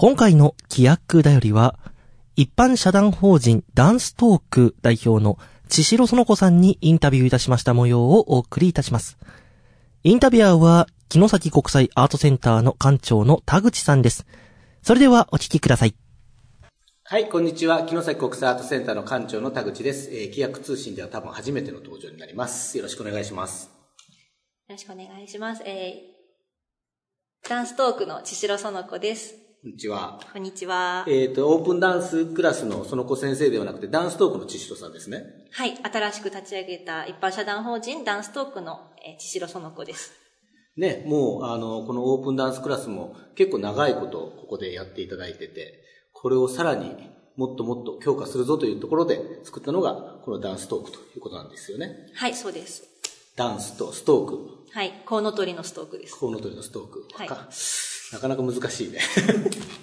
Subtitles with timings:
[0.00, 1.78] 今回の規約だよりは、
[2.34, 5.36] 一般社団法人ダンストーク代表の
[5.68, 9.18] 千代園子さんにインタビューいたしました模様をお送りいたします。
[10.02, 14.24] インタビュアーは、木崎国際アートセンターの館長の田口さんです。
[14.80, 15.94] それではお聞きください。
[17.04, 17.82] はい、こんにちは。
[17.82, 20.08] 木崎国際アートセンターの館長の田口です。
[20.12, 22.78] えー、規約通信では多分初めての登場になります。
[22.78, 23.66] よろしくお願いします。
[23.66, 23.70] よ
[24.70, 25.62] ろしくお願いします。
[25.66, 29.49] えー、ダンストークの千代園子です。
[29.62, 30.18] こんにちは。
[30.32, 31.04] こんにちは。
[31.06, 35.22] えっ、ー、と、オープンダンスクラスのその子先生ではなくて、ダンストークの千代さんですね。
[35.52, 35.76] はい。
[35.82, 40.12] 新しく立ち上げた一般社団法人ダンストークの、えー、千代園子です。
[40.78, 51.94] ね、もう、あの、このオープンダンスクラスも結構長いことここでやっていただいてて、これをさらにもっともっと強化するぞというところで作ったのが、このダンストークということなんですよね。
[52.14, 52.84] はい、そうです。
[53.36, 54.38] ダンスとストーク。
[54.72, 56.16] はい、コウノトリのストークです。
[56.16, 57.06] コウノトリのストーク。
[57.12, 57.28] はい。
[58.12, 58.98] なかなか難しいね。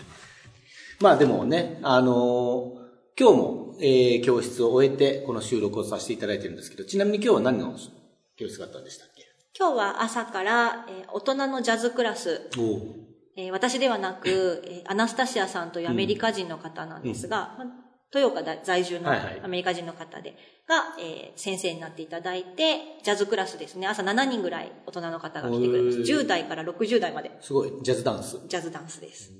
[0.99, 7.75] まあでもね、あのー、今日も、えー、教室を終えて、この収録をさせていただいてるんですけど、ちなみに今日は何の
[8.35, 9.23] 教室があったんでしたっけ？
[9.57, 12.49] 今日は朝から、えー、大人のジャズクラス。
[13.39, 17.71] えー、私ではなく、えー、アナスタシアさんというアメリカ人の方なんですが、うん、
[18.13, 20.35] 豊岡在住のアメリカ人の方で、
[20.67, 23.87] が、えー、先生になっていただいて、ジャズクラスですね。
[23.87, 25.99] 朝7人ぐらい大人の方が来てくれます。
[25.99, 27.31] 10代から60代まで。
[27.41, 27.73] すごい。
[27.81, 28.39] ジャズダンス。
[28.47, 29.31] ジャズダンスです。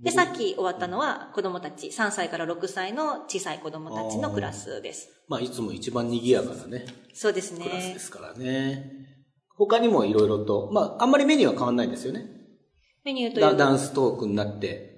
[0.00, 5.08] で、さっき終わったのは子供たち、3歳から6歳の小さい子供たちのクラスです。
[5.28, 6.86] まあ、いつも一番賑やかなね。
[7.12, 7.64] そうですね。
[7.64, 8.92] クラスですからね。
[9.56, 12.26] 他にもいろいろと、まあ、あんまりメニューは変わんないんですよね。
[13.04, 14.97] メニューというダンストークになって。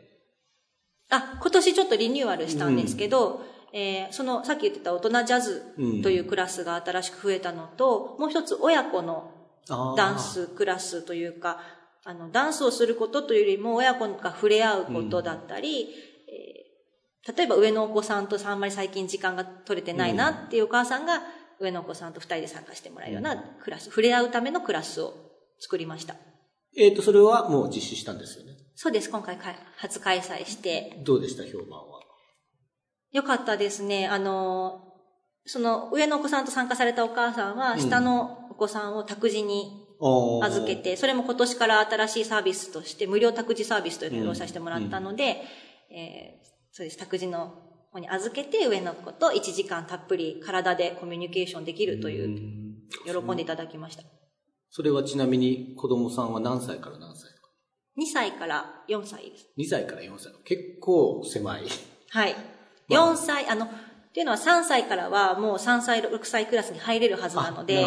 [1.10, 5.62] あ、今年ちょっとリニューアルしたんですけど、うんえー、その、さっき言ってた大人ジャズ
[6.02, 9.32] というクラスが新しく増えたのと、うん、もう一つ親子の
[9.96, 11.60] ダンスクラスというか、
[12.04, 21.22] あの、ダンスをすることというよりも親子が触れ合うことだったり、うん、えー、例えば上のお子さんとあんまり最近時間が取れてないなっていうお母さんが、
[21.60, 25.14] 上のお子さんと二人で参加してもらえるようなクラス、触れ合うためのクラスを
[25.60, 26.16] 作りました。
[26.76, 28.59] えっ、ー、と、それはもう実施したんですよね？
[28.82, 29.10] そうです。
[29.10, 29.36] 今回
[29.76, 30.96] 初開催して。
[31.04, 32.00] どうでした評判は？
[33.12, 34.08] よかったですね。
[34.08, 34.94] あの、
[35.44, 39.86] その上のお子さんと参加されたお母さんは、下のお子さんを託児に
[40.42, 45.42] 預けて、それも今年から新しいサービスとして、無料託児サービスというのを用意させてもらったので、
[45.90, 47.52] うん、えー、そうです、託児の
[47.92, 54.04] 方に預けて、上の子と1時間たっぷり体でコミュニケーションできるという、喜んでいただきました。
[54.70, 57.39] それはちなみに子供さんは何歳から何歳？
[57.98, 59.48] ?2 歳から4歳です。
[59.58, 60.32] 2歳から4歳。
[60.44, 61.62] 結構狭い。
[62.10, 62.36] はい。
[62.88, 63.66] 4歳、あの、
[64.10, 67.86] っていうのは3歳からはもう3歳、6歳クラスに入れるはずなので、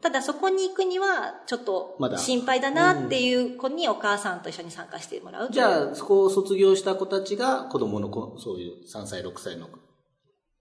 [0.00, 9.68] ただそこに行くにはちょっと心配だなっていう子にお母さんと一緒に参加してもらうじゃあ、そこを卒業した子たちが子供の子、そういう3歳、6歳の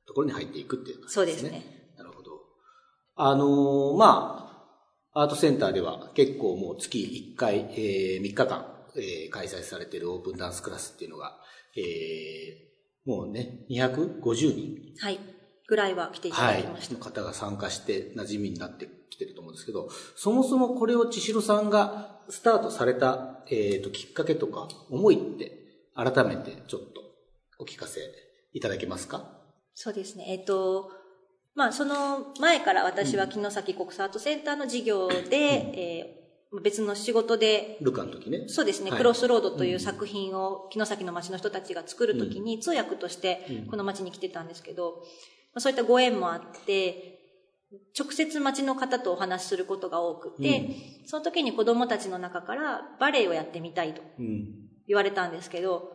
[0.05, 1.15] ところに入っていくっていう感じですね。
[1.15, 1.93] そうですね。
[1.97, 2.31] なるほど。
[3.15, 4.42] あのー、まあ、
[5.15, 8.65] アートセンターでは結構もう月1回、えー、3日間、
[8.95, 11.37] えー、開催されているオープンダンスクラスっていうのが、
[11.77, 14.21] えー、もうね、250
[14.55, 14.95] 人。
[14.99, 15.19] はい。
[15.67, 16.95] ぐらいは来ていただきました。
[16.95, 17.03] はい。
[17.03, 25.59] の方が参加して馴染みになってきてると思うんですけど、そもそもこれを千尋さんがスタートされた、えっ、ー、と、きっかけとか、思いって、
[25.95, 27.01] 改めてちょっと
[27.59, 28.01] お聞かせ
[28.53, 29.29] いただけますか？
[29.75, 30.25] そうですね。
[30.29, 30.91] えっ、ー、と、
[31.55, 36.23] まあ、その前から私は城崎国際アートセンターの事業で、うん、えー
[36.61, 37.77] 別の仕事で。
[37.81, 38.43] ルカの時ね。
[38.47, 45.01] そうですね、はい、クロスロードという作品を城崎の町の人たちが作る時に通訳としてこの町に来てたんですけど、
[45.53, 47.13] まあ、そういったご縁もあって、
[47.97, 54.03] 直接町の方とお話しすることが多くて、うん、その時に子供たちの中からバレエをやってみたいと
[54.87, 55.91] 言われたんですけど、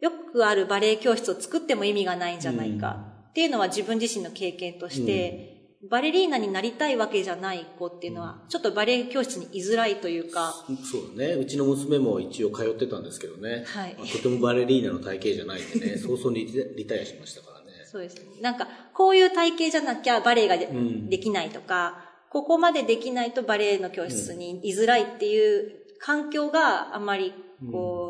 [0.00, 5.50] よくあるバレエ教室を作っても意味がないんじゃないかっていうのは自分自身の経験として、
[5.88, 10.52] バレリーナになりたいわけじゃない子っていうのは、ちょっとバレエ教室に居づらいというか。
[10.84, 11.32] そうだね。
[11.34, 13.64] うちの娘も一応通ってたんですけどね。
[13.66, 13.94] はい。
[13.96, 16.46] まあ、とてもバレリーナの体型じゃないんでね、早々に
[16.76, 17.86] リタイアしましたからね。
[17.86, 18.42] そうですね。
[18.42, 27.32] なんか、こういう体型じゃなきゃバレエがでうん、できないとか、ここまでできないとバレエの教室に居づらいっていう環境があんまり、
[27.72, 28.09] こう、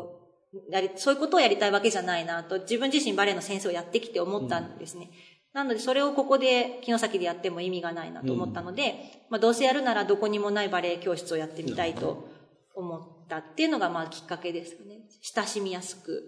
[0.69, 5.09] やり、そういうことをやりたいわけじゃないなと、自分自身バレエの先生をやってきて思ったんですね。
[5.11, 12.29] うんなので、それをここで、木の先でやっても意味がないなと思ったので、うん、まあ、どうせやるならどこにもないバレエ教室をやってみたいと
[12.73, 15.01] 思ったっていうのが、まあ、きっかけですよね。
[15.21, 16.23] 親しみやすく。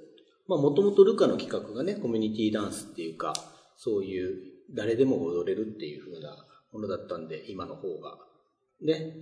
[0.48, 3.34] まあ、もともとルカの企画がね、コミュニティダンスっていうか、
[3.78, 4.38] そういう
[4.74, 8.18] 誰でも踊れるっていう風なものだったんで、今の方が。
[8.82, 9.16] ね。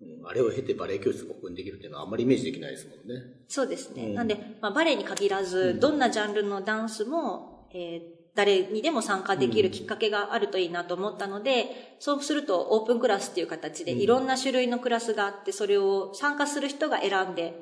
[0.00, 3.22] うん、あれを経てバレエ教室がオープンできるっていうのはあんまりイメージできないですもんね。
[3.48, 4.06] そうですね。
[4.06, 8.00] うん、なんで、まあ、バレエに限らず、どんなジャンルのダンスも、えー、
[8.36, 11.68] 誰にでも参加できるきっかけがあるといいなと思ったので、うん、
[11.98, 17.60] そうするとオープンクラスっていう形でいろんな種類のクラスがあって、それを参加する人が選んで、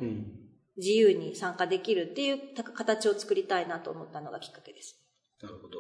[0.76, 2.40] 自由に参加できるっていう
[2.74, 5.00] 形を作りたいなと思ったのがきっかけです。
[5.42, 5.78] なるほど。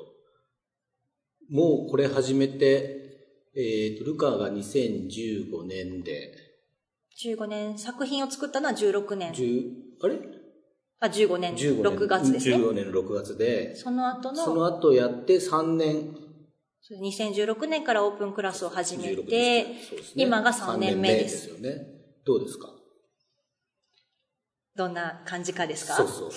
[1.50, 3.02] もうこれ始めて、
[3.54, 6.45] えっ、ー、と、ルカが2015年で。
[7.24, 9.32] 15年、作品を作ったのは16年。
[10.02, 10.18] あれ？
[11.00, 12.56] あ、15年、15年6月ですね。
[12.56, 13.74] 15年6月で。
[13.76, 14.44] その後の。
[14.44, 16.14] その後やって3年。
[17.02, 19.76] 2016年からオープンクラスを始めて、ね、
[20.14, 21.48] 今が3年目です。
[21.48, 21.86] ですよね。
[22.24, 22.68] どうですか？
[24.76, 25.94] どんな感じかですか？
[25.96, 26.30] そうそう。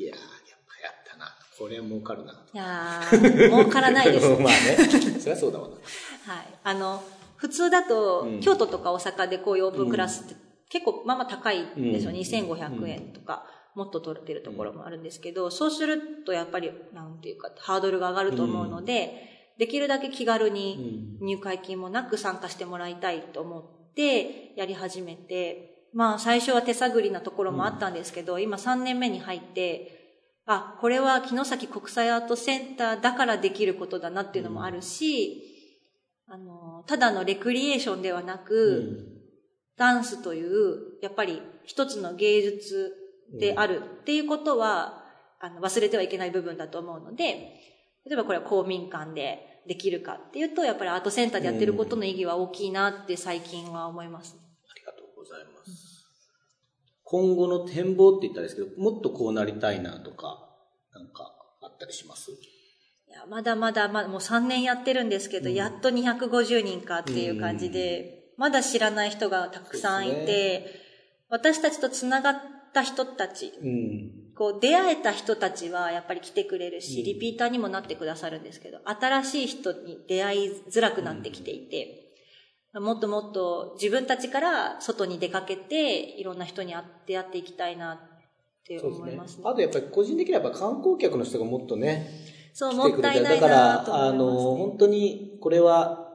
[0.00, 0.24] いやー、やっ
[0.66, 1.26] ぱやったな。
[1.58, 2.32] これは儲かるな。
[2.32, 4.26] いやー、儲からないです。
[4.36, 5.20] まあね。
[5.20, 5.74] そりゃそうだわな。
[5.74, 6.46] はい。
[6.64, 7.02] あの、
[7.38, 10.34] 普通だと、うん、京都とか大阪でこういうオープンクラスって、
[10.68, 12.10] 結構まあまあ高いんですよ。
[12.10, 13.46] うん、2500円とか。
[13.74, 29.98] もっと取ってるところもあるんですけど、うん、そうするとやっぱり、なんていうか、ハードルが上がると思うので、できるだけ気軽に入会金もなく参加してもらいたいと思ってやり始めて、まあ最初は手探りなところもあったんですけど、今3年目に入って、
[30.46, 35.57] あ、これは城崎国際アートセンターだからできることだなっていうのもあるし、
[36.30, 39.22] あの、ただのレクリエーションではなく、
[39.76, 42.92] ダンスという、やっぱり一つの芸術
[43.38, 45.04] であるっていうことは、
[45.40, 47.24] あの、忘れてはいけない部分だと思うので、
[48.04, 56.04] 例えばこれは公民館でできるかっていうと、やっぱりアートセンターでやってることの意義は大きいなって最近は思います、ありがとうございます。
[57.04, 60.48] 今後の展望って言ったんですけど、もっとこうなりたいなとか、
[60.92, 61.32] なんか
[61.62, 62.30] あったりします？
[62.32, 62.34] い
[63.18, 70.66] や、まだまだ、まだもう3年やってるんですけど、うん、やっと250人かっていう感じで、うん、まだ知らない人がたくさんいて、ね、
[71.28, 72.34] 私たちと繋がっ
[72.72, 82.04] た人たち、うん、こう出会えた人たちはやっぱり来てくれるし、リピーターにもなってくださるんですけど、新しい人に出会いづらくなってきていて、
[82.74, 86.74] もっともっと自分たちから外に出かけて、いろんな人に
[87.06, 87.98] 出会っていきたいなっ
[88.64, 89.34] て思いますね。
[89.36, 89.42] すね。
[89.46, 92.08] あとやっぱり個人的にはやっぱ観光客の人がもっとね、
[92.58, 96.08] そう、もったいないなとだから、あの、本当にこれは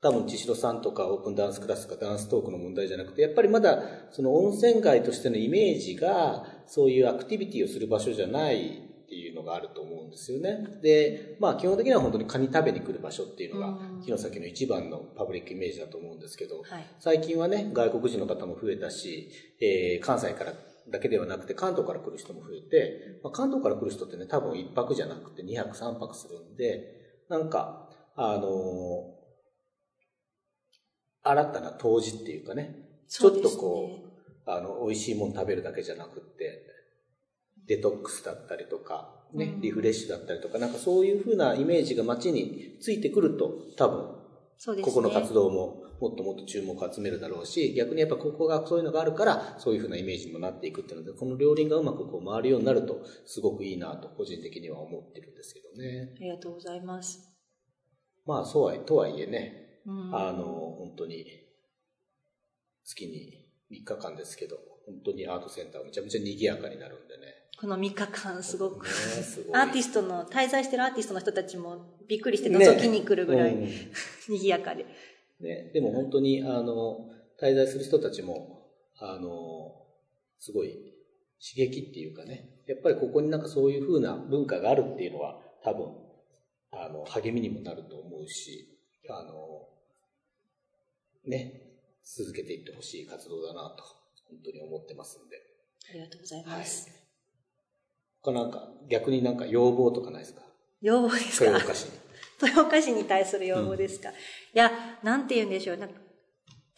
[0.00, 10.66] 多分千代さんとかオープンダンスクラスとかダンストークの問題じゃなくて、やっぱりまだその温泉街としてのイメージがそういうアクティビティをする場所じゃないっていうのがあると思うんですよね。
[10.82, 19.30] で、まあ基本的には本当にカニ食べに来る場所っていうのが、城崎の一番のパブリックイメージだと思うんですけど、はい、最近はね、外国人の方も増えたし、
[19.60, 20.52] えー、関西から
[20.90, 29.12] だけではなくて関東から来る人も増えて、まあ、関東から来る人ってね、多分一泊じゃなくて二泊三泊するんで、なんか、あの
[31.22, 32.76] 新たな当時っていうかね、
[33.08, 33.88] ちょっとこ
[34.46, 36.62] う、あの、美味しいもの食べるだけじゃなくて、
[37.66, 56.12] デトックスだったりとか、ね、リフレッシュだったりとか、なんかそういうふうなイメージが街についてくると、多分、ね、ここの活動ももっともっと注目を集めるだろうし、逆にやっぱここがそういうのがあるから、そういうふうなイメージにもなっていくっていうので、この両輪がうまくこう回るようになると、すごくいいなと、個人的には思ってるんですけどね。
[56.16, 57.32] ありがとうございます。
[58.26, 59.80] まあ、そうは、とはいえね、
[60.12, 60.44] あの、
[60.78, 61.24] 本当に、
[62.84, 67.34] 月に3日間ですけど、本当にアートセンターめちゃめちゃ賑やかになるんでね。
[67.58, 68.90] この3日間すごく、ね、
[69.54, 73.90] アーティストの、滞在してるアーティストの人たちもびっくりして覗きに来るぐらい、ね
[74.28, 74.84] うん、賑やかで。
[75.40, 79.84] ね、でも本当に、あの、滞在する人たちも、あの、
[80.38, 80.70] すごい
[81.38, 85.88] 刺激っていうかね、やっぱりここになんかそういう風な文化があるっていうのは多分、
[86.72, 88.78] あの、励みにもなると思うし、
[89.08, 89.68] あの、
[91.26, 91.62] ね、
[92.04, 93.84] 続けていってほしい活動だなと、
[94.28, 95.36] 本当に思ってますんで。
[95.90, 96.88] ありがとうございます。
[96.88, 96.98] はい、
[98.22, 100.42] 他なんか、逆になんか要望とかないですか？
[100.80, 101.44] 要望ですか？
[101.46, 102.05] 豊岡市に。
[102.42, 104.18] 豊岡市に対する要望ですか、うん、い
[104.54, 104.70] や、
[105.02, 105.76] なんて言うんでしょう。
[105.76, 105.94] なんか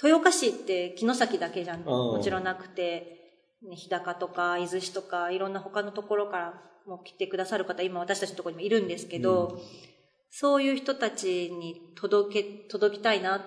[0.03, 3.37] 豊岡市って城崎だけじゃもちろんなくて、
[3.69, 9.89] ね、日高とか伊豆市とかいろんな他のところからも来てくださる方今私たちのところにもいるんですけど、うん
[10.31, 13.41] そういう人たちに届け、届きたいなっ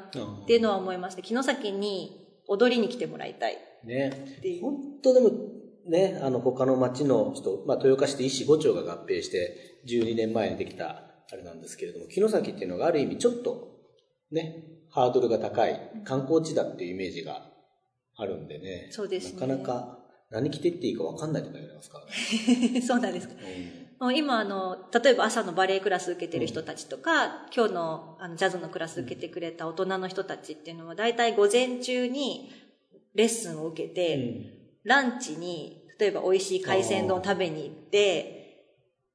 [0.46, 3.58] ていうのは思いまして、城崎に踊りに来てもらいたい。
[3.84, 4.12] ね。
[4.62, 5.30] 本当でも、
[5.88, 13.80] ね、あの、他の町の人、まあ、豊岡市で医師5町が合併して、12年前にできた、あれなんですけれども、城崎っていうのがある意味ちょっと、
[14.32, 17.46] ね、ハードルが高い観光地だっていうイメージが
[18.16, 18.90] あるんでね。
[18.92, 19.48] そうですね。
[19.48, 22.82] なかなか何着てっていいか分かんないとか言われますからね。
[22.82, 23.34] そうなんですか。
[23.36, 32.52] うんもう今あの、例えば朝のバレエクラス受けてる人たちとか、今日のあのジャズのクラス受けてくれた大人の人たちっていうのは、大体午前中に
[33.14, 38.66] レッスンを受けて、ランチに、例えば美味しい海鮮丼を食べに行って、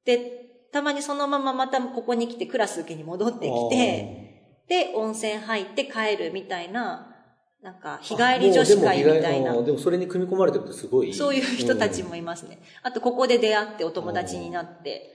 [0.05, 0.36] で、
[0.71, 4.27] たまにそのまままたここに来てクラス受けに戻ってきて、
[4.67, 7.13] で、温泉入って帰るみたいな、
[7.61, 9.65] なんか、日帰り女子会みたいなでも。
[9.65, 11.13] でもそれに組み込まれてるってすごい。
[11.13, 12.59] そういう人たちうんもいますね。
[12.83, 15.13] あと、ここで出会ってお友達になって、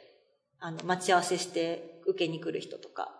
[0.58, 3.18] あの、待ち合わせして受けに来る人とか。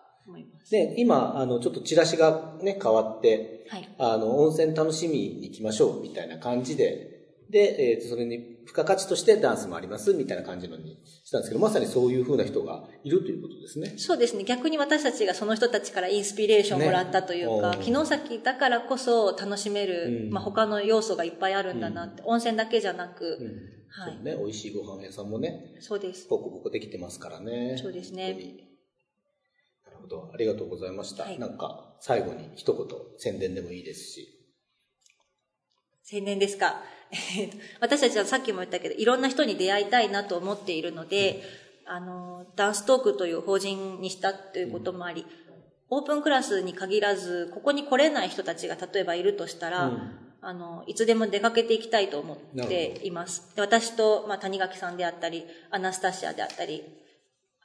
[0.70, 3.88] で、今、あの、ちょっとチラシがね、変わって、はい。
[3.98, 7.12] あの、温泉楽しみに行きましょう、みたいな感じで、
[7.50, 13.94] で、えっ、と、それに付加価値としてダンスもあります、みたいな感じのにしたんですけど、まさにそういう風な人がいるということですね。
[13.98, 14.44] そうですね。
[14.44, 23.82] 逆に私たちがその人たちからインスピレーションをもらったというか、ね城崎だからこそ楽しめる、うんまあ、他の要素がいっぱいあるんだなって、温泉だけじゃなく、うん。
[23.94, 26.26] はいね、美味しいご飯屋さんもね、そうです。
[26.28, 27.76] ボコボコできてますからね。
[27.80, 28.32] そうですね
[29.84, 30.30] なるほど。
[30.32, 31.24] ありがとうございました。
[31.24, 32.86] はいなんか、最後に一言
[33.18, 34.41] 宣伝でもいいですし。
[36.02, 36.82] 宣伝ですか？
[37.80, 41.42] 私たちはさっきも言ったけど、いろんな人に出会いたいなと思っているので、
[41.84, 45.26] あの、ダンストークという法人にしたということもあり、
[45.90, 53.54] オープンクラスに限らず、ここに来れない人たちが例えばいるとしたら、うんあの、いつでも出かけていきたいと思っています。
[53.54, 56.82] で私と、まあ、谷垣さんであったり、アナスタシアであったり、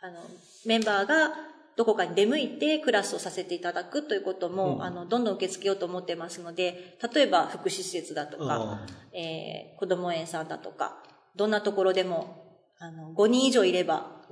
[0.01, 0.19] あの、
[0.65, 1.33] メンバーが
[1.77, 11.03] どこかに出向いてクラスをさせていただくということも、うんあの、どんどん受け付けようと思ってますので、例えば福祉施設だとか、あえー子供園さんだとか、
[11.35, 14.23] どんなところでも、あの、5人以上いれば、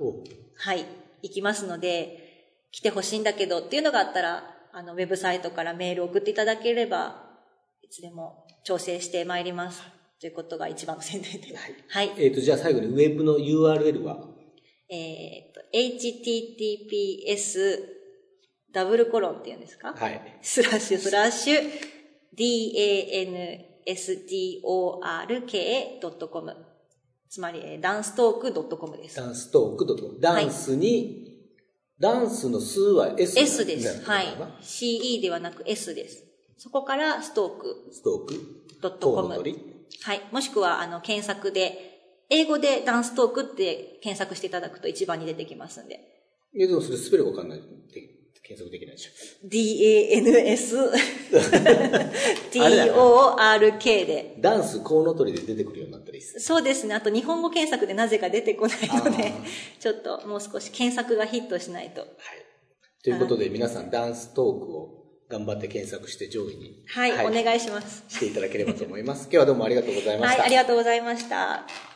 [0.56, 0.84] はい、
[1.22, 2.26] 行きますので、
[2.72, 7.22] 来てほしいんだけどっていうのがあったら、あの、ウェブサイトからメールを送っていただければ、
[7.80, 9.82] いつでも調整してまいります。
[10.20, 11.54] ということが一番の宣伝です。
[11.90, 12.10] はい。
[12.18, 14.35] えっ、と、じゃあ最後にウェブの URL は？
[14.88, 17.78] えっ、と、https
[18.72, 19.94] ダブルコロンっていうんですか？
[19.94, 20.38] はい。
[20.42, 21.70] スラッシュスラッシュ
[25.46, 26.56] danstork.com
[27.28, 29.16] つまり、えーダンストーク .com です。
[29.16, 31.24] ダンストークドットダンスに、
[31.98, 34.04] ダンスの数は S, S です。
[34.04, 34.26] はい。
[34.62, 36.24] CE ではなく S です。
[36.56, 38.34] そこからストークストーク、
[38.80, 39.22] ドットコム。
[39.22, 39.58] コウノトリ
[40.02, 40.22] はい。
[40.30, 41.95] もしくは、あの、検索で、
[42.28, 46.00] 英語でダンストークって検索していただくと一番に出てきますんで。
[46.54, 48.16] いや、でもそれスペルわかんないで
[48.46, 49.10] 検索できないでしょ。
[49.48, 50.76] D-A-N-S
[52.52, 54.36] T-O-R-K で。
[54.38, 56.38] ダンスコウノトリで出てくるようになったらいいっす。
[56.38, 56.94] そうですね。
[56.94, 59.32] あと日本語検索でなぜか出てこないので
[59.80, 62.02] ちょっともう少し検索がヒットしないと。
[62.02, 62.10] はい。
[63.02, 68.04] ということで、皆さんダンストークを頑張って検索して上位に、はい、お願いします。
[68.08, 69.22] していただければと思います。
[69.24, 70.42] 今日はどうもありがとうございました。
[70.42, 71.95] はい、ありがとうございました。